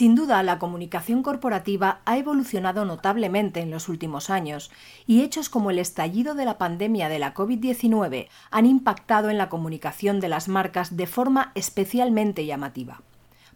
Sin 0.00 0.14
duda, 0.14 0.42
la 0.42 0.58
comunicación 0.58 1.22
corporativa 1.22 2.00
ha 2.06 2.16
evolucionado 2.16 2.86
notablemente 2.86 3.60
en 3.60 3.70
los 3.70 3.90
últimos 3.90 4.30
años 4.30 4.70
y 5.06 5.20
hechos 5.20 5.50
como 5.50 5.70
el 5.70 5.78
estallido 5.78 6.34
de 6.34 6.46
la 6.46 6.56
pandemia 6.56 7.10
de 7.10 7.18
la 7.18 7.34
COVID-19 7.34 8.28
han 8.50 8.64
impactado 8.64 9.28
en 9.28 9.36
la 9.36 9.50
comunicación 9.50 10.18
de 10.18 10.30
las 10.30 10.48
marcas 10.48 10.96
de 10.96 11.06
forma 11.06 11.52
especialmente 11.54 12.46
llamativa. 12.46 13.02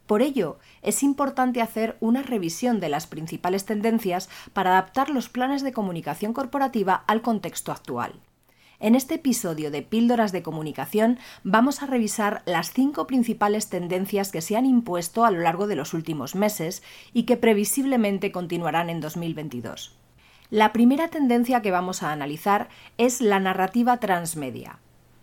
Por 0.06 0.20
ello, 0.20 0.58
es 0.82 1.02
importante 1.02 1.62
hacer 1.62 1.96
una 2.00 2.22
revisión 2.22 2.78
de 2.78 2.90
las 2.90 3.06
principales 3.06 3.64
tendencias 3.64 4.28
para 4.52 4.72
adaptar 4.72 5.08
los 5.08 5.30
planes 5.30 5.62
de 5.62 5.72
comunicación 5.72 6.34
corporativa 6.34 7.04
al 7.06 7.22
contexto 7.22 7.72
actual. 7.72 8.20
En 8.80 8.94
este 8.96 9.14
episodio 9.14 9.70
de 9.70 9.82
Píldoras 9.82 10.32
de 10.32 10.42
Comunicación 10.42 11.18
vamos 11.44 11.82
a 11.82 11.86
revisar 11.86 12.42
las 12.44 12.72
cinco 12.72 13.06
principales 13.06 13.68
tendencias 13.68 14.32
que 14.32 14.40
se 14.40 14.56
han 14.56 14.66
impuesto 14.66 15.24
a 15.24 15.30
lo 15.30 15.40
largo 15.40 15.66
de 15.66 15.76
los 15.76 15.94
últimos 15.94 16.34
meses 16.34 16.82
y 17.12 17.22
que 17.22 17.36
previsiblemente 17.36 18.32
continuarán 18.32 18.90
en 18.90 19.00
2022. 19.00 19.96
La 20.50 20.72
primera 20.72 21.08
tendencia 21.08 21.62
que 21.62 21.70
vamos 21.70 22.02
a 22.02 22.12
analizar 22.12 22.68
es 22.98 23.20
la 23.20 23.40
narrativa 23.40 23.98
transmedia. 23.98 24.78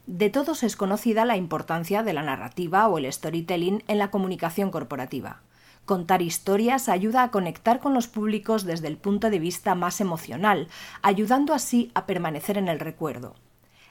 De 0.08 0.30
todos 0.30 0.63
es 0.63 0.75
conocida 0.75 1.25
la 1.25 1.38
importancia 1.38 2.03
de 2.03 2.13
la 2.13 2.23
narrativa 2.23 2.88
o 2.88 2.97
el 2.97 3.11
storytelling 3.11 3.83
en 3.88 3.97
la 3.97 4.11
comunicación 4.11 4.71
corporativa. 4.71 5.41
Contar 5.85 6.21
historias 6.21 6.89
ayuda 6.89 7.23
a 7.23 7.31
conectar 7.31 7.79
con 7.79 7.93
los 7.93 8.07
públicos 8.07 8.63
desde 8.63 8.87
el 8.87 8.97
punto 8.97 9.29
de 9.29 9.39
vista 9.39 9.75
más 9.75 9.99
emocional, 9.99 10.67
ayudando 11.01 11.53
así 11.53 11.91
a 11.95 12.05
permanecer 12.05 12.57
en 12.57 12.67
el 12.67 12.79
recuerdo. 12.79 13.35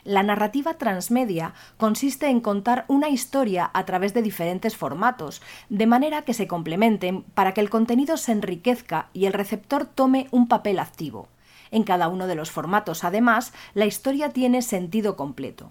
La 0.02 0.22
narrativa 0.22 0.74
transmedia 0.74 1.52
consiste 1.76 2.28
en 2.28 2.40
contar 2.40 2.86
una 2.88 3.10
historia 3.10 3.70
a 3.74 3.84
través 3.84 4.14
de 4.14 4.22
diferentes 4.22 4.76
formatos, 4.76 5.42
de 5.68 5.86
manera 5.86 6.22
que 6.22 6.32
se 6.32 6.46
complementen 6.46 7.22
para 7.22 7.52
que 7.52 7.60
el 7.60 7.68
contenido 7.68 8.16
se 8.16 8.32
enriquezca 8.32 9.08
y 9.12 9.26
el 9.26 9.34
receptor 9.34 9.84
tome 9.84 10.28
un 10.30 10.48
papel 10.48 10.78
activo. 10.78 11.28
En 11.70 11.82
cada 11.82 12.08
uno 12.08 12.26
de 12.26 12.34
los 12.34 12.50
formatos, 12.50 13.04
además, 13.04 13.52
la 13.74 13.84
historia 13.84 14.30
tiene 14.30 14.62
sentido 14.62 15.16
completo. 15.16 15.70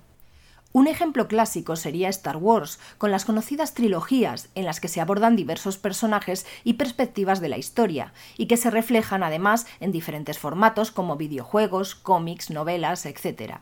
Un 0.71 0.87
ejemplo 0.87 1.27
clásico 1.27 1.75
sería 1.75 2.09
Star 2.09 2.37
Wars, 2.37 2.79
con 2.99 3.09
las 3.09 3.25
conocidas 3.25 3.73
trilogías 3.73 4.49
en 4.53 4.65
las 4.65 4.79
que 4.79 4.87
se 4.87 5.01
abordan 5.01 5.35
diversos 5.35 5.79
personajes 5.79 6.45
y 6.63 6.73
perspectivas 6.73 7.41
de 7.41 7.49
la 7.49 7.57
historia, 7.57 8.13
y 8.37 8.45
que 8.45 8.57
se 8.57 8.69
reflejan 8.69 9.23
además 9.23 9.65
en 9.79 9.91
diferentes 9.91 10.37
formatos 10.37 10.91
como 10.91 11.15
videojuegos, 11.15 11.95
cómics, 11.95 12.51
novelas, 12.51 13.07
etc. 13.07 13.61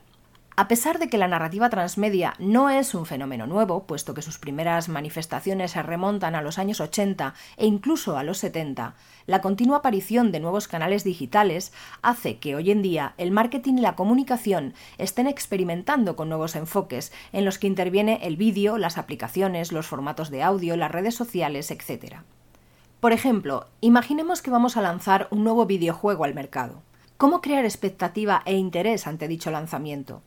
A 0.60 0.68
pesar 0.68 0.98
de 0.98 1.08
que 1.08 1.20
la 1.20 1.28
narrativa 1.28 1.70
transmedia 1.70 2.34
no 2.40 2.72
es 2.72 2.96
un 2.96 3.06
fenómeno 3.06 3.46
nuevo, 3.46 3.84
puesto 3.84 4.16
que 4.16 4.24
sus 4.24 4.40
primeras 4.40 4.90
manifestaciones 4.90 5.70
se 5.70 5.84
remontan 5.84 6.34
a 6.34 6.42
los 6.42 6.58
años 6.58 6.82
80 6.82 7.36
e 7.58 7.68
incluso 7.68 8.18
a 8.18 8.24
los 8.24 8.40
70, 8.40 8.96
la 9.28 9.42
continua 9.42 9.78
aparición 9.78 10.32
de 10.32 10.40
nuevos 10.40 10.68
canales 10.68 11.04
digitales 11.04 11.74
hace 12.02 12.40
que 12.40 12.56
hoy 12.56 12.72
en 12.72 12.82
día 12.82 13.14
el 13.20 13.30
marketing 13.30 13.76
y 13.76 13.82
la 13.82 13.96
comunicación 13.96 14.74
estén 14.98 15.28
experimentando 15.28 16.16
con 16.16 16.28
nuevos 16.28 16.56
enfoques 16.56 17.14
en 17.34 17.46
los 17.46 17.60
que 17.60 17.68
interviene 17.68 18.22
el 18.24 18.36
vídeo, 18.36 18.80
las 18.80 18.98
aplicaciones, 18.98 19.72
los 19.72 19.86
formatos 19.86 20.32
de 20.32 20.42
audio, 20.42 20.76
las 20.76 20.92
redes 20.92 21.14
sociales, 21.14 21.70
etc. 21.70 22.22
Por 23.00 23.14
ejemplo, 23.14 23.68
imaginemos 23.80 24.42
que 24.42 24.50
vamos 24.50 24.76
a 24.76 24.82
lanzar 24.82 25.28
un 25.30 25.44
nuevo 25.44 25.68
videojuego 25.68 26.24
al 26.24 26.34
mercado. 26.34 26.82
¿Cómo 27.18 27.42
crear 27.42 27.64
expectativa 27.64 28.42
e 28.46 28.56
interés 28.56 29.06
ante 29.06 29.28
dicho 29.28 29.52
lanzamiento? 29.52 30.24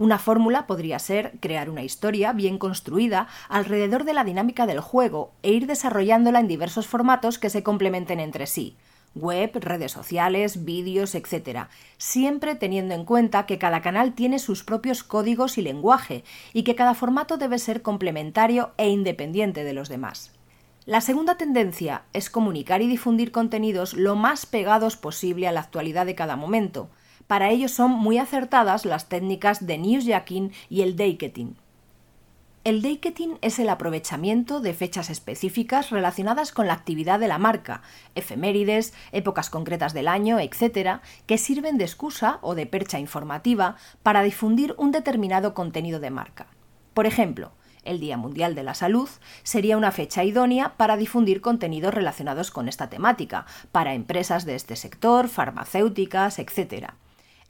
Una 0.00 0.18
fórmula 0.18 0.66
podría 0.66 0.98
ser 0.98 1.32
crear 1.40 1.68
una 1.68 1.82
historia 1.82 2.32
bien 2.32 2.56
construida 2.56 3.28
alrededor 3.50 4.04
de 4.04 4.14
la 4.14 4.24
dinámica 4.24 4.64
del 4.64 4.80
juego 4.80 5.32
e 5.42 5.52
ir 5.52 5.66
desarrollándola 5.66 6.40
en 6.40 6.48
diversos 6.48 6.86
formatos 6.86 7.38
que 7.38 7.50
se 7.50 7.62
complementen 7.62 8.18
entre 8.18 8.46
sí 8.46 8.78
web, 9.14 9.50
redes 9.60 9.92
sociales, 9.92 10.64
vídeos, 10.64 11.14
etc. 11.14 11.66
Siempre 11.98 12.54
teniendo 12.54 12.94
en 12.94 13.04
cuenta 13.04 13.44
que 13.44 13.58
cada 13.58 13.82
canal 13.82 14.14
tiene 14.14 14.38
sus 14.38 14.64
propios 14.64 15.02
códigos 15.02 15.58
y 15.58 15.62
lenguaje 15.62 16.24
y 16.54 16.62
que 16.62 16.76
cada 16.76 16.94
formato 16.94 17.36
debe 17.36 17.58
ser 17.58 17.82
complementario 17.82 18.70
e 18.78 18.88
independiente 18.88 19.64
de 19.64 19.74
los 19.74 19.90
demás. 19.90 20.32
La 20.86 21.02
segunda 21.02 21.36
tendencia 21.36 22.04
es 22.14 22.30
comunicar 22.30 22.80
y 22.80 22.88
difundir 22.88 23.32
contenidos 23.32 23.92
lo 23.92 24.16
más 24.16 24.46
pegados 24.46 24.96
posible 24.96 25.46
a 25.46 25.52
la 25.52 25.60
actualidad 25.60 26.06
de 26.06 26.14
cada 26.14 26.36
momento, 26.36 26.88
para 27.30 27.50
ello 27.50 27.68
son 27.68 27.92
muy 27.92 28.18
acertadas 28.18 28.84
las 28.84 29.08
técnicas 29.08 29.64
de 29.64 29.78
newsjacking 29.78 30.50
y 30.68 30.82
el 30.82 30.96
daketing. 30.96 31.54
El 32.64 32.82
daketing 32.82 33.38
es 33.40 33.60
el 33.60 33.68
aprovechamiento 33.68 34.60
de 34.60 34.74
fechas 34.74 35.10
específicas 35.10 35.90
relacionadas 35.90 36.50
con 36.50 36.66
la 36.66 36.72
actividad 36.72 37.20
de 37.20 37.28
la 37.28 37.38
marca, 37.38 37.82
efemérides, 38.16 38.94
épocas 39.12 39.48
concretas 39.48 39.94
del 39.94 40.08
año, 40.08 40.40
etc., 40.40 41.02
que 41.26 41.38
sirven 41.38 41.78
de 41.78 41.84
excusa 41.84 42.40
o 42.42 42.56
de 42.56 42.66
percha 42.66 42.98
informativa 42.98 43.76
para 44.02 44.24
difundir 44.24 44.74
un 44.76 44.90
determinado 44.90 45.54
contenido 45.54 46.00
de 46.00 46.10
marca. 46.10 46.48
Por 46.94 47.06
ejemplo, 47.06 47.52
el 47.84 48.00
Día 48.00 48.16
Mundial 48.16 48.56
de 48.56 48.64
la 48.64 48.74
Salud 48.74 49.08
sería 49.44 49.76
una 49.76 49.92
fecha 49.92 50.24
idónea 50.24 50.74
para 50.76 50.96
difundir 50.96 51.42
contenidos 51.42 51.94
relacionados 51.94 52.50
con 52.50 52.68
esta 52.68 52.90
temática, 52.90 53.46
para 53.70 53.94
empresas 53.94 54.46
de 54.46 54.56
este 54.56 54.74
sector, 54.74 55.28
farmacéuticas, 55.28 56.40
etc. 56.40 56.94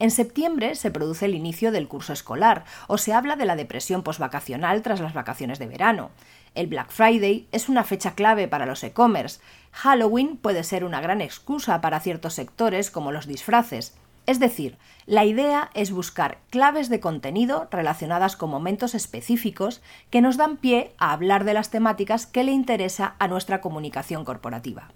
En 0.00 0.10
septiembre 0.10 0.76
se 0.76 0.90
produce 0.90 1.26
el 1.26 1.34
inicio 1.34 1.72
del 1.72 1.86
curso 1.86 2.14
escolar 2.14 2.64
o 2.86 2.96
se 2.96 3.12
habla 3.12 3.36
de 3.36 3.44
la 3.44 3.54
depresión 3.54 4.02
posvacacional 4.02 4.80
tras 4.80 4.98
las 4.98 5.12
vacaciones 5.12 5.58
de 5.58 5.66
verano. 5.66 6.10
El 6.54 6.68
Black 6.68 6.90
Friday 6.90 7.46
es 7.52 7.68
una 7.68 7.84
fecha 7.84 8.14
clave 8.14 8.48
para 8.48 8.64
los 8.64 8.82
e-commerce. 8.82 9.40
Halloween 9.72 10.38
puede 10.38 10.64
ser 10.64 10.84
una 10.84 11.02
gran 11.02 11.20
excusa 11.20 11.82
para 11.82 12.00
ciertos 12.00 12.32
sectores 12.32 12.90
como 12.90 13.12
los 13.12 13.26
disfraces. 13.26 13.94
Es 14.24 14.40
decir, 14.40 14.78
la 15.04 15.26
idea 15.26 15.70
es 15.74 15.90
buscar 15.90 16.38
claves 16.48 16.88
de 16.88 17.00
contenido 17.00 17.68
relacionadas 17.70 18.36
con 18.36 18.48
momentos 18.48 18.94
específicos 18.94 19.82
que 20.08 20.22
nos 20.22 20.38
dan 20.38 20.56
pie 20.56 20.94
a 20.96 21.12
hablar 21.12 21.44
de 21.44 21.52
las 21.52 21.68
temáticas 21.68 22.26
que 22.26 22.42
le 22.42 22.52
interesa 22.52 23.16
a 23.18 23.28
nuestra 23.28 23.60
comunicación 23.60 24.24
corporativa. 24.24 24.88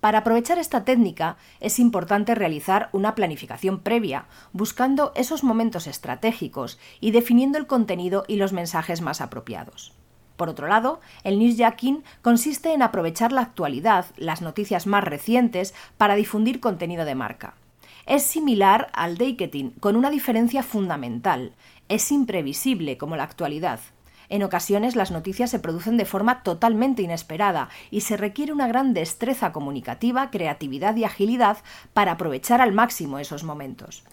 Para 0.00 0.18
aprovechar 0.18 0.58
esta 0.58 0.84
técnica 0.84 1.36
es 1.60 1.78
importante 1.78 2.34
realizar 2.34 2.88
una 2.92 3.14
planificación 3.14 3.80
previa, 3.80 4.26
buscando 4.52 5.12
esos 5.14 5.42
momentos 5.42 5.86
estratégicos 5.86 6.78
y 7.00 7.10
definiendo 7.10 7.58
el 7.58 7.66
contenido 7.66 8.24
y 8.28 8.36
los 8.36 8.52
mensajes 8.52 9.00
más 9.00 9.20
apropiados. 9.20 9.94
Por 10.36 10.50
otro 10.50 10.68
lado, 10.68 11.00
el 11.24 11.38
newsjacking 11.38 12.04
consiste 12.20 12.74
en 12.74 12.82
aprovechar 12.82 13.32
la 13.32 13.40
actualidad, 13.40 14.06
las 14.16 14.42
noticias 14.42 14.86
más 14.86 15.02
recientes, 15.02 15.74
para 15.96 16.14
difundir 16.14 16.60
contenido 16.60 17.04
de 17.04 17.14
marca. 17.14 17.54
Es 18.04 18.22
similar 18.22 18.88
al 18.92 19.16
daketing, 19.16 19.70
con 19.80 19.96
una 19.96 20.10
diferencia 20.10 20.62
fundamental. 20.62 21.54
Es 21.88 22.12
imprevisible 22.12 22.98
como 22.98 23.16
la 23.16 23.24
actualidad. 23.24 23.80
En 24.28 24.42
ocasiones 24.42 24.96
las 24.96 25.10
noticias 25.10 25.50
se 25.50 25.58
producen 25.58 25.96
de 25.96 26.04
forma 26.04 26.42
totalmente 26.42 27.02
inesperada 27.02 27.68
y 27.90 28.02
se 28.02 28.16
requiere 28.16 28.52
una 28.52 28.66
gran 28.66 28.94
destreza 28.94 29.52
comunicativa, 29.52 30.30
creatividad 30.30 30.96
y 30.96 31.04
agilidad 31.04 31.58
para 31.92 32.12
aprovechar 32.12 32.60
al 32.60 32.72
máximo 32.72 33.18
esos 33.18 33.44
momentos. 33.44 34.04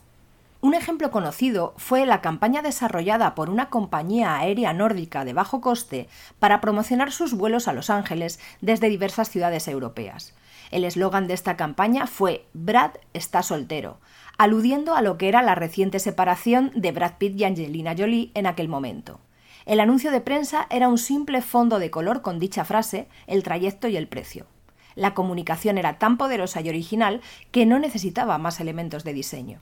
Un 0.64 0.76
ejemplo 0.76 1.12
conocido 1.12 1.74
fue 1.76 2.06
la 2.06 2.22
campaña 2.22 2.62
desarrollada 2.62 3.36
por 3.36 3.50
una 3.50 3.70
compañía 3.70 4.38
aérea 4.38 4.72
nórdica 4.72 5.26
de 5.26 5.34
bajo 5.34 5.60
coste 5.60 6.08
para 6.40 6.62
promocionar 6.62 7.12
sus 7.12 7.34
vuelos 7.34 7.68
a 7.68 7.74
Los 7.74 7.90
Ángeles 7.90 8.40
desde 8.62 8.88
diversas 8.88 9.30
ciudades 9.30 9.68
europeas. 9.68 10.34
El 10.72 10.86
eslogan 10.86 11.28
de 11.28 11.34
esta 11.34 11.58
campaña 11.58 12.08
fue 12.08 12.46
Brad 12.54 12.92
está 13.14 13.44
soltero, 13.44 14.00
aludiendo 14.38 14.96
a 14.96 15.02
lo 15.02 15.18
que 15.18 15.28
era 15.28 15.42
la 15.42 15.54
reciente 15.54 16.00
separación 16.00 16.72
de 16.76 16.94
Brad 16.94 17.18
Pitt 17.18 17.38
y 17.40 17.44
Angelina 17.44 17.94
Jolie 17.98 18.32
en 18.34 18.48
aquel 18.48 18.70
momento. 18.70 19.20
El 19.66 19.80
anuncio 19.80 20.12
de 20.12 20.22
prensa 20.22 20.68
era 20.70 20.90
un 20.90 20.98
simple 20.98 21.42
fondo 21.42 21.80
de 21.80 21.90
color 21.90 22.22
con 22.22 22.40
dicha 22.40 22.66
frase, 22.66 23.08
el 23.28 23.44
trayecto 23.44 23.88
y 23.88 23.98
el 23.98 24.08
precio. 24.08 24.46
La 24.96 25.14
comunicación 25.14 25.78
era 25.78 25.98
tan 25.98 26.18
poderosa 26.18 26.62
y 26.62 26.70
original 26.70 27.22
que 27.52 27.66
no 27.66 27.80
necesitaba 27.80 28.38
más 28.38 28.60
elementos 28.60 29.04
de 29.04 29.14
diseño. 29.14 29.60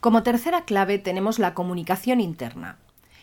Como 0.00 0.22
tercera 0.22 0.64
clave 0.64 0.98
tenemos 0.98 1.38
la 1.38 1.54
comunicación 1.54 2.20
interna. 2.20 2.78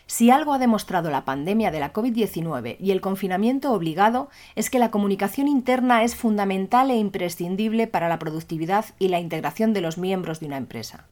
Si 0.05 0.29
algo 0.29 0.53
ha 0.53 0.59
demostrado 0.59 1.09
la 1.09 1.25
pandemia 1.25 1.71
de 1.71 1.79
la 1.79 1.93
COVID-19 1.93 2.75
y 2.79 2.91
el 2.91 3.01
confinamiento 3.01 3.71
obligado 3.71 4.29
es 4.55 4.69
que 4.69 4.79
la 4.79 4.91
comunicación 4.91 5.47
interna 5.47 6.03
es 6.03 6.15
fundamental 6.15 6.91
e 6.91 6.97
imprescindible 6.97 7.87
para 7.87 8.09
la 8.09 8.19
productividad 8.19 8.85
y 8.99 9.07
la 9.07 9.19
integración 9.19 9.73
de 9.73 9.81
los 9.81 9.97
miembros 9.97 10.39
de 10.39 10.47
una 10.47 10.57
empresa. 10.57 11.07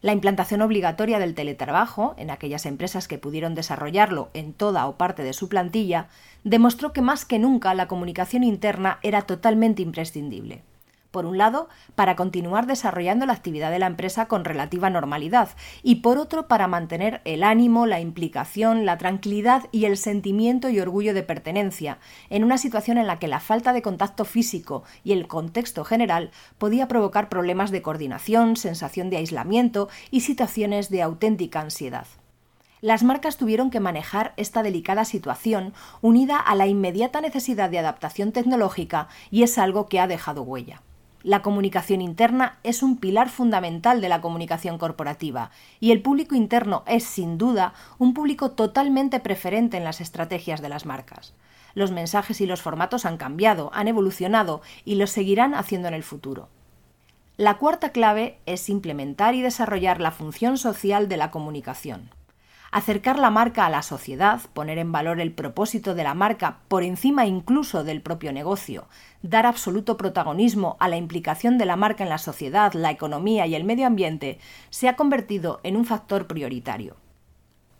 La 0.00 0.12
implantación 0.12 0.62
obligatoria 0.62 1.18
del 1.18 1.34
teletrabajo, 1.34 2.14
en 2.18 2.30
aquellas 2.30 2.66
empresas 2.66 3.08
que 3.08 3.18
pudieron 3.18 3.54
desarrollarlo 3.54 4.30
en 4.32 4.52
toda 4.52 4.86
o 4.86 4.96
parte 4.96 5.24
de 5.24 5.32
su 5.32 5.48
plantilla, 5.48 6.08
demostró 6.44 6.92
que 6.92 7.02
más 7.02 7.24
que 7.24 7.38
nunca 7.38 7.74
la 7.74 7.88
comunicación 7.88 8.44
interna 8.44 8.98
era 9.02 9.22
totalmente 9.22 9.82
imprescindible 9.82 10.62
por 11.10 11.26
un 11.26 11.38
lado, 11.38 11.68
para 11.94 12.16
continuar 12.16 12.66
desarrollando 12.66 13.26
la 13.26 13.32
actividad 13.32 13.70
de 13.70 13.78
la 13.78 13.86
empresa 13.86 14.26
con 14.26 14.44
relativa 14.44 14.90
normalidad 14.90 15.50
y 15.82 15.96
por 15.96 16.18
otro, 16.18 16.48
para 16.48 16.68
mantener 16.68 17.20
el 17.24 17.42
ánimo, 17.42 17.86
la 17.86 18.00
implicación, 18.00 18.84
la 18.84 18.98
tranquilidad 18.98 19.64
y 19.72 19.86
el 19.86 19.96
sentimiento 19.96 20.68
y 20.68 20.80
orgullo 20.80 21.14
de 21.14 21.22
pertenencia, 21.22 21.98
en 22.30 22.44
una 22.44 22.58
situación 22.58 22.98
en 22.98 23.06
la 23.06 23.18
que 23.18 23.28
la 23.28 23.40
falta 23.40 23.72
de 23.72 23.82
contacto 23.82 24.24
físico 24.24 24.84
y 25.04 25.12
el 25.12 25.26
contexto 25.26 25.84
general 25.84 26.30
podía 26.58 26.88
provocar 26.88 27.28
problemas 27.28 27.70
de 27.70 27.82
coordinación, 27.82 28.56
sensación 28.56 29.10
de 29.10 29.16
aislamiento 29.16 29.88
y 30.10 30.20
situaciones 30.20 30.90
de 30.90 31.02
auténtica 31.02 31.60
ansiedad. 31.60 32.06
Las 32.80 33.02
marcas 33.02 33.38
tuvieron 33.38 33.70
que 33.70 33.80
manejar 33.80 34.34
esta 34.36 34.62
delicada 34.62 35.04
situación 35.04 35.74
unida 36.00 36.38
a 36.38 36.54
la 36.54 36.68
inmediata 36.68 37.20
necesidad 37.20 37.70
de 37.70 37.78
adaptación 37.80 38.30
tecnológica 38.30 39.08
y 39.30 39.42
es 39.42 39.58
algo 39.58 39.88
que 39.88 39.98
ha 39.98 40.06
dejado 40.06 40.42
huella. 40.42 40.82
La 41.24 41.42
comunicación 41.42 42.00
interna 42.00 42.58
es 42.62 42.82
un 42.82 42.96
pilar 42.96 43.28
fundamental 43.28 44.00
de 44.00 44.08
la 44.08 44.20
comunicación 44.20 44.78
corporativa 44.78 45.50
y 45.80 45.90
el 45.90 46.00
público 46.00 46.36
interno 46.36 46.84
es, 46.86 47.02
sin 47.02 47.38
duda, 47.38 47.74
un 47.98 48.14
público 48.14 48.52
totalmente 48.52 49.18
preferente 49.18 49.76
en 49.76 49.84
las 49.84 50.00
estrategias 50.00 50.62
de 50.62 50.68
las 50.68 50.86
marcas. 50.86 51.34
Los 51.74 51.90
mensajes 51.90 52.40
y 52.40 52.46
los 52.46 52.62
formatos 52.62 53.04
han 53.04 53.16
cambiado, 53.16 53.70
han 53.74 53.88
evolucionado 53.88 54.62
y 54.84 54.94
lo 54.94 55.08
seguirán 55.08 55.54
haciendo 55.54 55.88
en 55.88 55.94
el 55.94 56.04
futuro. 56.04 56.48
La 57.36 57.58
cuarta 57.58 57.90
clave 57.90 58.38
es 58.46 58.68
implementar 58.68 59.34
y 59.34 59.42
desarrollar 59.42 60.00
la 60.00 60.12
función 60.12 60.56
social 60.56 61.08
de 61.08 61.16
la 61.16 61.30
comunicación 61.32 62.10
acercar 62.70 63.18
la 63.18 63.30
marca 63.30 63.66
a 63.66 63.70
la 63.70 63.82
sociedad, 63.82 64.40
poner 64.52 64.78
en 64.78 64.92
valor 64.92 65.20
el 65.20 65.32
propósito 65.32 65.94
de 65.94 66.04
la 66.04 66.14
marca 66.14 66.58
por 66.68 66.82
encima 66.82 67.26
incluso 67.26 67.84
del 67.84 68.02
propio 68.02 68.32
negocio, 68.32 68.88
dar 69.22 69.46
absoluto 69.46 69.96
protagonismo 69.96 70.76
a 70.80 70.88
la 70.88 70.96
implicación 70.96 71.58
de 71.58 71.66
la 71.66 71.76
marca 71.76 72.04
en 72.04 72.10
la 72.10 72.18
sociedad, 72.18 72.72
la 72.74 72.90
economía 72.90 73.46
y 73.46 73.54
el 73.54 73.64
medio 73.64 73.86
ambiente, 73.86 74.38
se 74.70 74.88
ha 74.88 74.96
convertido 74.96 75.60
en 75.62 75.76
un 75.76 75.84
factor 75.84 76.26
prioritario. 76.26 76.96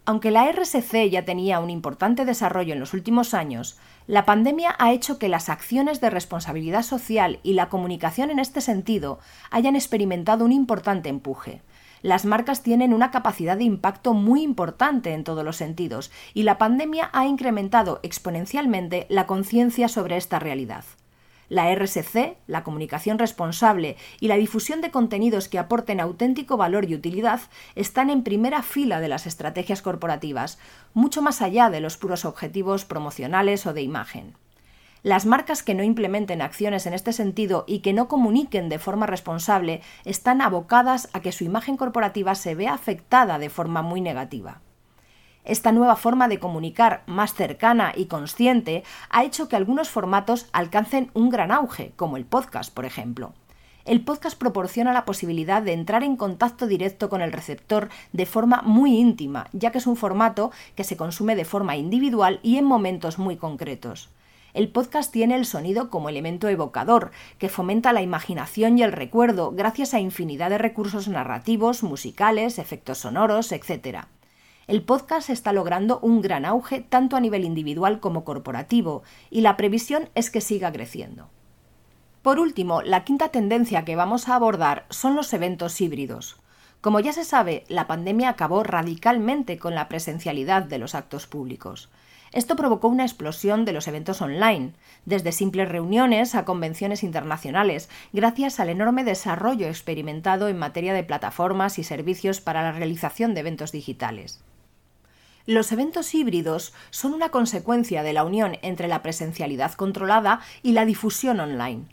Aunque 0.06 0.30
la 0.30 0.50
RSC 0.50 1.10
ya 1.10 1.26
tenía 1.26 1.60
un 1.60 1.68
importante 1.68 2.24
desarrollo 2.24 2.72
en 2.72 2.80
los 2.80 2.94
últimos 2.94 3.34
años, 3.34 3.78
la 4.06 4.24
pandemia 4.24 4.74
ha 4.78 4.90
hecho 4.92 5.18
que 5.18 5.28
las 5.28 5.50
acciones 5.50 6.00
de 6.00 6.08
responsabilidad 6.08 6.82
social 6.82 7.40
y 7.42 7.52
la 7.52 7.68
comunicación 7.68 8.30
en 8.30 8.38
este 8.38 8.62
sentido 8.62 9.18
hayan 9.50 9.76
experimentado 9.76 10.46
un 10.46 10.52
importante 10.52 11.10
empuje 11.10 11.60
las 12.02 12.24
marcas 12.24 12.62
tienen 12.62 12.94
una 12.94 13.10
capacidad 13.10 13.56
de 13.56 13.64
impacto 13.64 14.14
muy 14.14 14.42
importante 14.42 15.12
en 15.12 15.24
todos 15.24 15.44
los 15.44 15.56
sentidos 15.56 16.10
y 16.34 16.42
la 16.42 16.58
pandemia 16.58 17.10
ha 17.12 17.26
incrementado 17.26 18.00
exponencialmente 18.02 19.06
la 19.08 19.26
conciencia 19.26 19.88
sobre 19.88 20.16
esta 20.16 20.38
realidad. 20.38 20.84
La 21.48 21.74
RSC, 21.74 22.36
la 22.46 22.62
comunicación 22.62 23.18
responsable 23.18 23.96
y 24.20 24.28
la 24.28 24.36
difusión 24.36 24.82
de 24.82 24.90
contenidos 24.90 25.48
que 25.48 25.58
aporten 25.58 25.98
auténtico 25.98 26.58
valor 26.58 26.84
y 26.84 26.94
utilidad 26.94 27.40
están 27.74 28.10
en 28.10 28.22
primera 28.22 28.62
fila 28.62 29.00
de 29.00 29.08
las 29.08 29.26
estrategias 29.26 29.80
corporativas, 29.80 30.58
mucho 30.92 31.22
más 31.22 31.40
allá 31.40 31.70
de 31.70 31.80
los 31.80 31.96
puros 31.96 32.26
objetivos 32.26 32.84
promocionales 32.84 33.64
o 33.66 33.72
de 33.72 33.80
imagen. 33.80 34.34
Las 35.02 35.26
marcas 35.26 35.62
que 35.62 35.74
no 35.74 35.84
implementen 35.84 36.42
acciones 36.42 36.86
en 36.86 36.94
este 36.94 37.12
sentido 37.12 37.64
y 37.68 37.80
que 37.80 37.92
no 37.92 38.08
comuniquen 38.08 38.68
de 38.68 38.80
forma 38.80 39.06
responsable 39.06 39.80
están 40.04 40.40
abocadas 40.40 41.08
a 41.12 41.20
que 41.20 41.30
su 41.30 41.44
imagen 41.44 41.76
corporativa 41.76 42.34
se 42.34 42.56
vea 42.56 42.74
afectada 42.74 43.38
de 43.38 43.48
forma 43.48 43.82
muy 43.82 44.00
negativa. 44.00 44.60
Esta 45.44 45.72
nueva 45.72 45.96
forma 45.96 46.28
de 46.28 46.40
comunicar 46.40 47.04
más 47.06 47.32
cercana 47.32 47.92
y 47.96 48.06
consciente 48.06 48.82
ha 49.08 49.24
hecho 49.24 49.48
que 49.48 49.56
algunos 49.56 49.88
formatos 49.88 50.48
alcancen 50.52 51.10
un 51.14 51.30
gran 51.30 51.52
auge, 51.52 51.92
como 51.96 52.16
el 52.16 52.26
podcast, 52.26 52.74
por 52.74 52.84
ejemplo. 52.84 53.32
El 53.84 54.04
podcast 54.04 54.38
proporciona 54.38 54.92
la 54.92 55.06
posibilidad 55.06 55.62
de 55.62 55.72
entrar 55.72 56.02
en 56.02 56.16
contacto 56.16 56.66
directo 56.66 57.08
con 57.08 57.22
el 57.22 57.32
receptor 57.32 57.88
de 58.12 58.26
forma 58.26 58.60
muy 58.62 58.98
íntima, 58.98 59.46
ya 59.52 59.70
que 59.70 59.78
es 59.78 59.86
un 59.86 59.96
formato 59.96 60.50
que 60.74 60.84
se 60.84 60.98
consume 60.98 61.36
de 61.36 61.46
forma 61.46 61.76
individual 61.76 62.40
y 62.42 62.58
en 62.58 62.66
momentos 62.66 63.18
muy 63.18 63.36
concretos. 63.36 64.10
El 64.54 64.68
podcast 64.70 65.12
tiene 65.12 65.34
el 65.34 65.44
sonido 65.44 65.90
como 65.90 66.08
elemento 66.08 66.48
evocador, 66.48 67.10
que 67.38 67.48
fomenta 67.48 67.92
la 67.92 68.02
imaginación 68.02 68.78
y 68.78 68.82
el 68.82 68.92
recuerdo 68.92 69.52
gracias 69.52 69.92
a 69.92 70.00
infinidad 70.00 70.50
de 70.50 70.58
recursos 70.58 71.06
narrativos, 71.06 71.82
musicales, 71.82 72.58
efectos 72.58 72.98
sonoros, 72.98 73.52
etc. 73.52 74.06
El 74.66 74.82
podcast 74.82 75.30
está 75.30 75.52
logrando 75.52 75.98
un 76.00 76.22
gran 76.22 76.44
auge 76.44 76.80
tanto 76.80 77.16
a 77.16 77.20
nivel 77.20 77.44
individual 77.44 78.00
como 78.00 78.24
corporativo, 78.24 79.02
y 79.30 79.42
la 79.42 79.56
previsión 79.56 80.08
es 80.14 80.30
que 80.30 80.40
siga 80.40 80.72
creciendo. 80.72 81.28
Por 82.22 82.38
último, 82.38 82.82
la 82.82 83.04
quinta 83.04 83.28
tendencia 83.28 83.84
que 83.84 83.96
vamos 83.96 84.28
a 84.28 84.34
abordar 84.34 84.86
son 84.90 85.14
los 85.14 85.32
eventos 85.32 85.80
híbridos. 85.80 86.36
Como 86.80 87.00
ya 87.00 87.12
se 87.12 87.24
sabe, 87.24 87.64
la 87.68 87.86
pandemia 87.86 88.28
acabó 88.28 88.62
radicalmente 88.62 89.58
con 89.58 89.74
la 89.74 89.88
presencialidad 89.88 90.62
de 90.62 90.78
los 90.78 90.94
actos 90.94 91.26
públicos. 91.26 91.90
Esto 92.32 92.56
provocó 92.56 92.88
una 92.88 93.04
explosión 93.04 93.64
de 93.64 93.72
los 93.72 93.88
eventos 93.88 94.20
online, 94.20 94.72
desde 95.06 95.32
simples 95.32 95.68
reuniones 95.68 96.34
a 96.34 96.44
convenciones 96.44 97.02
internacionales, 97.02 97.88
gracias 98.12 98.60
al 98.60 98.68
enorme 98.68 99.04
desarrollo 99.04 99.66
experimentado 99.66 100.48
en 100.48 100.58
materia 100.58 100.92
de 100.92 101.04
plataformas 101.04 101.78
y 101.78 101.84
servicios 101.84 102.40
para 102.40 102.62
la 102.62 102.72
realización 102.72 103.34
de 103.34 103.40
eventos 103.40 103.72
digitales. 103.72 104.44
Los 105.46 105.72
eventos 105.72 106.14
híbridos 106.14 106.74
son 106.90 107.14
una 107.14 107.30
consecuencia 107.30 108.02
de 108.02 108.12
la 108.12 108.24
unión 108.24 108.58
entre 108.60 108.86
la 108.86 109.02
presencialidad 109.02 109.72
controlada 109.72 110.40
y 110.62 110.72
la 110.72 110.84
difusión 110.84 111.40
online. 111.40 111.86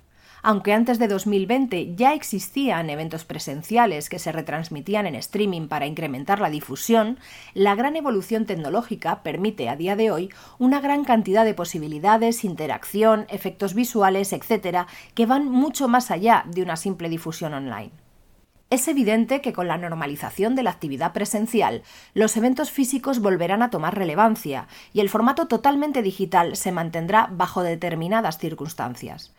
Aunque 0.48 0.74
antes 0.74 1.00
de 1.00 1.08
2020 1.08 1.96
ya 1.96 2.14
existían 2.14 2.92
eventos 2.92 3.26
presenciales 3.26 4.10
que 4.10 4.20
se 4.20 4.32
retransmitían 4.32 5.08
en 5.08 5.16
streaming 5.16 5.68
para 5.68 5.88
incrementar 5.88 6.40
la 6.40 6.52
difusión, 6.52 7.18
la 7.56 7.74
gran 7.74 7.96
evolución 7.96 8.46
tecnológica 8.46 9.24
permite 9.24 9.70
a 9.70 9.76
día 9.76 9.96
de 9.96 10.12
hoy 10.12 10.30
una 10.60 10.82
gran 10.82 11.04
cantidad 11.04 11.46
de 11.46 11.56
posibilidades, 11.56 12.44
interacción, 12.44 13.26
efectos 13.30 13.74
visuales, 13.74 14.34
etc., 14.34 14.86
que 15.16 15.26
van 15.26 15.50
mucho 15.50 15.88
más 15.88 16.12
allá 16.12 16.44
de 16.46 16.62
una 16.62 16.76
simple 16.76 17.10
difusión 17.10 17.56
online. 17.56 17.90
Es 18.70 18.88
evidente 18.88 19.42
que 19.42 19.52
con 19.52 19.68
la 19.68 19.80
normalización 19.80 20.54
de 20.54 20.62
la 20.62 20.70
actividad 20.70 21.12
presencial, 21.12 21.82
los 22.14 22.38
eventos 22.38 22.70
físicos 22.70 23.20
volverán 23.20 23.64
a 23.64 23.72
tomar 23.72 23.98
relevancia 23.98 24.68
y 24.94 25.00
el 25.00 25.10
formato 25.10 25.48
totalmente 25.48 26.04
digital 26.04 26.56
se 26.56 26.72
mantendrá 26.72 27.30
bajo 27.32 27.64
determinadas 27.64 28.38
circunstancias. 28.38 29.34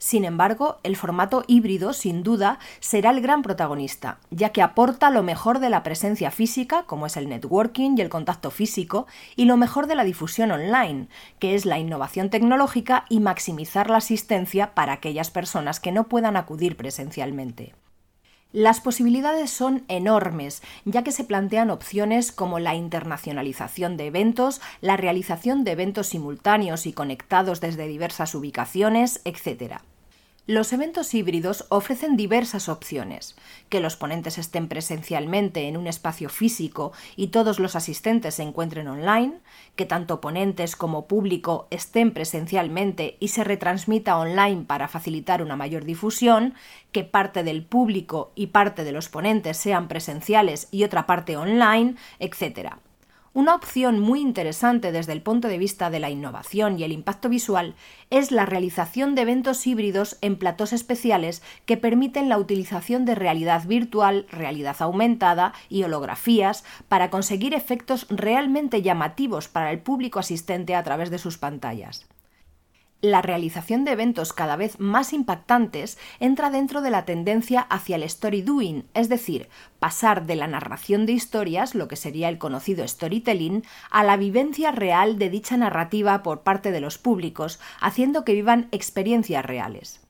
Sin 0.00 0.24
embargo, 0.24 0.78
el 0.82 0.96
formato 0.96 1.44
híbrido, 1.46 1.92
sin 1.92 2.22
duda, 2.22 2.58
será 2.80 3.10
el 3.10 3.20
gran 3.20 3.42
protagonista, 3.42 4.18
ya 4.30 4.48
que 4.48 4.62
aporta 4.62 5.10
lo 5.10 5.22
mejor 5.22 5.58
de 5.58 5.68
la 5.68 5.82
presencia 5.82 6.30
física, 6.30 6.84
como 6.84 7.04
es 7.04 7.18
el 7.18 7.28
networking 7.28 7.96
y 7.98 8.00
el 8.00 8.08
contacto 8.08 8.50
físico, 8.50 9.06
y 9.36 9.44
lo 9.44 9.58
mejor 9.58 9.86
de 9.88 9.96
la 9.96 10.04
difusión 10.04 10.52
online, 10.52 11.08
que 11.38 11.54
es 11.54 11.66
la 11.66 11.78
innovación 11.78 12.30
tecnológica 12.30 13.04
y 13.10 13.20
maximizar 13.20 13.90
la 13.90 13.98
asistencia 13.98 14.74
para 14.74 14.94
aquellas 14.94 15.30
personas 15.30 15.80
que 15.80 15.92
no 15.92 16.08
puedan 16.08 16.38
acudir 16.38 16.78
presencialmente. 16.78 17.74
Las 18.52 18.80
posibilidades 18.80 19.50
son 19.50 19.84
enormes, 19.86 20.60
ya 20.84 21.04
que 21.04 21.12
se 21.12 21.22
plantean 21.22 21.70
opciones 21.70 22.32
como 22.32 22.58
la 22.58 22.74
internacionalización 22.74 23.96
de 23.96 24.06
eventos, 24.06 24.60
la 24.80 24.96
realización 24.96 25.62
de 25.62 25.70
eventos 25.70 26.08
simultáneos 26.08 26.86
y 26.86 26.92
conectados 26.92 27.60
desde 27.60 27.86
diversas 27.86 28.34
ubicaciones, 28.34 29.20
etc. 29.24 29.82
Los 30.50 30.72
eventos 30.72 31.14
híbridos 31.14 31.64
ofrecen 31.68 32.16
diversas 32.16 32.68
opciones, 32.68 33.36
que 33.68 33.78
los 33.78 33.94
ponentes 33.94 34.36
estén 34.36 34.66
presencialmente 34.66 35.68
en 35.68 35.76
un 35.76 35.86
espacio 35.86 36.28
físico 36.28 36.90
y 37.14 37.28
todos 37.28 37.60
los 37.60 37.76
asistentes 37.76 38.34
se 38.34 38.42
encuentren 38.42 38.88
online, 38.88 39.34
que 39.76 39.86
tanto 39.86 40.20
ponentes 40.20 40.74
como 40.74 41.06
público 41.06 41.68
estén 41.70 42.10
presencialmente 42.10 43.16
y 43.20 43.28
se 43.28 43.44
retransmita 43.44 44.18
online 44.18 44.64
para 44.64 44.88
facilitar 44.88 45.40
una 45.40 45.54
mayor 45.54 45.84
difusión, 45.84 46.54
que 46.90 47.04
parte 47.04 47.44
del 47.44 47.62
público 47.62 48.32
y 48.34 48.48
parte 48.48 48.82
de 48.82 48.90
los 48.90 49.08
ponentes 49.08 49.56
sean 49.56 49.86
presenciales 49.86 50.66
y 50.72 50.82
otra 50.82 51.06
parte 51.06 51.36
online, 51.36 51.94
etc. 52.18 52.72
Una 53.32 53.54
opción 53.54 54.00
muy 54.00 54.20
interesante 54.20 54.90
desde 54.90 55.12
el 55.12 55.22
punto 55.22 55.46
de 55.46 55.56
vista 55.56 55.88
de 55.88 56.00
la 56.00 56.10
innovación 56.10 56.80
y 56.80 56.82
el 56.82 56.90
impacto 56.90 57.28
visual 57.28 57.76
es 58.10 58.32
la 58.32 58.44
realización 58.44 59.14
de 59.14 59.22
eventos 59.22 59.68
híbridos 59.68 60.18
en 60.20 60.36
platos 60.36 60.72
especiales 60.72 61.40
que 61.64 61.76
permiten 61.76 62.28
la 62.28 62.38
utilización 62.38 63.04
de 63.04 63.14
realidad 63.14 63.68
virtual, 63.68 64.26
realidad 64.32 64.74
aumentada 64.80 65.52
y 65.68 65.84
holografías 65.84 66.64
para 66.88 67.08
conseguir 67.08 67.54
efectos 67.54 68.08
realmente 68.10 68.82
llamativos 68.82 69.46
para 69.46 69.70
el 69.70 69.78
público 69.78 70.18
asistente 70.18 70.74
a 70.74 70.82
través 70.82 71.08
de 71.08 71.18
sus 71.18 71.38
pantallas. 71.38 72.08
La 73.02 73.22
realización 73.22 73.84
de 73.84 73.92
eventos 73.92 74.32
cada 74.32 74.56
vez 74.56 74.78
más 74.78 75.12
impactantes 75.12 75.98
entra 76.18 76.50
dentro 76.50 76.82
de 76.82 76.90
la 76.90 77.04
tendencia 77.04 77.60
hacia 77.60 77.96
el 77.96 78.02
story 78.02 78.42
doing, 78.42 78.84
es 78.94 79.08
decir, 79.08 79.48
pasar 79.78 80.26
de 80.26 80.36
la 80.36 80.46
narración 80.46 81.06
de 81.06 81.12
historias, 81.12 81.74
lo 81.74 81.88
que 81.88 81.96
sería 81.96 82.28
el 82.28 82.38
conocido 82.38 82.86
storytelling, 82.86 83.64
a 83.90 84.04
la 84.04 84.16
vivencia 84.16 84.70
real 84.70 85.18
de 85.18 85.30
dicha 85.30 85.56
narrativa 85.56 86.22
por 86.22 86.42
parte 86.42 86.72
de 86.72 86.80
los 86.80 86.98
públicos, 86.98 87.58
haciendo 87.80 88.24
que 88.24 88.34
vivan 88.34 88.68
experiencias 88.70 89.44
reales. 89.44 90.00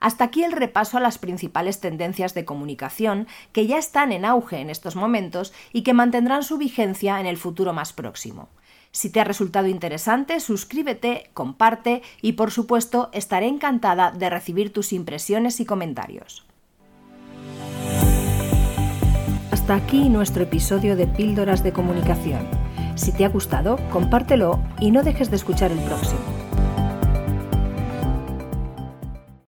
Hasta 0.00 0.24
aquí 0.24 0.44
el 0.44 0.52
repaso 0.52 0.96
a 0.96 1.00
las 1.00 1.18
principales 1.18 1.80
tendencias 1.80 2.32
de 2.32 2.44
comunicación 2.44 3.26
que 3.52 3.66
ya 3.66 3.78
están 3.78 4.12
en 4.12 4.24
auge 4.24 4.60
en 4.60 4.70
estos 4.70 4.96
momentos 4.96 5.52
y 5.72 5.82
que 5.82 5.92
mantendrán 5.92 6.44
su 6.44 6.56
vigencia 6.56 7.20
en 7.20 7.26
el 7.26 7.36
futuro 7.36 7.72
más 7.72 7.92
próximo. 7.92 8.48
Si 8.98 9.10
te 9.10 9.20
ha 9.20 9.24
resultado 9.24 9.68
interesante, 9.68 10.40
suscríbete, 10.40 11.30
comparte 11.32 12.02
y 12.20 12.32
por 12.32 12.50
supuesto 12.50 13.10
estaré 13.12 13.46
encantada 13.46 14.10
de 14.10 14.28
recibir 14.28 14.72
tus 14.72 14.92
impresiones 14.92 15.60
y 15.60 15.64
comentarios. 15.64 16.44
Hasta 19.52 19.76
aquí 19.76 20.08
nuestro 20.08 20.42
episodio 20.42 20.96
de 20.96 21.06
Píldoras 21.06 21.62
de 21.62 21.72
Comunicación. 21.72 22.48
Si 22.96 23.12
te 23.12 23.24
ha 23.24 23.28
gustado, 23.28 23.78
compártelo 23.92 24.60
y 24.80 24.90
no 24.90 25.04
dejes 25.04 25.30
de 25.30 25.36
escuchar 25.36 25.70
el 25.70 25.78
próximo. 25.78 26.27